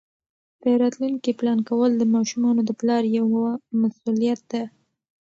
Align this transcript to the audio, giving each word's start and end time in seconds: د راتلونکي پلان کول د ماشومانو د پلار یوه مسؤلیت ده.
د 0.61 0.63
راتلونکي 0.81 1.31
پلان 1.39 1.59
کول 1.69 1.91
د 1.97 2.03
ماشومانو 2.15 2.61
د 2.65 2.71
پلار 2.79 3.03
یوه 3.17 3.45
مسؤلیت 3.81 4.41
ده. 4.51 4.63